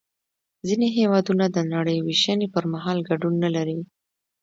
[0.67, 3.79] ځینې هېوادونه د نړۍ وېشنې پر مهال ګډون نلري